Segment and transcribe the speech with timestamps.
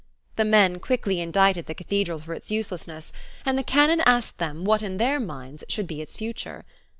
[0.35, 3.13] The men quickly indicted the cathedral for its uselessness,
[3.45, 6.65] and the canon asked them what in their minds should be its future.